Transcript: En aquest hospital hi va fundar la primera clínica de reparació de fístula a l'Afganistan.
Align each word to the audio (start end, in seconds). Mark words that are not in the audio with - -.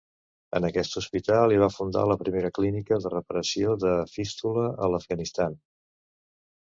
En 0.59 0.63
aquest 0.69 0.95
hospital 1.01 1.53
hi 1.55 1.59
va 1.63 1.67
fundar 1.73 2.05
la 2.11 2.17
primera 2.23 2.51
clínica 2.59 2.99
de 3.03 3.11
reparació 3.17 3.77
de 3.85 3.93
fístula 4.17 4.65
a 4.87 4.91
l'Afganistan. 4.95 5.59